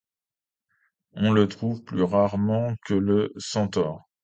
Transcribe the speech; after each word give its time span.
On 1.13 1.31
le 1.31 1.47
trouve 1.47 1.83
plus 1.83 2.01
rarement 2.01 2.73
que 2.85 2.95
le 2.95 3.31
centaure. 3.37 4.09